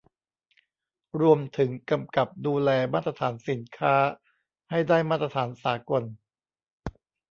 [1.21, 3.95] รวมถึงกำกับดูแลมาตรฐานสินค้า
[4.69, 6.03] ให้ได้มาตรฐานสากล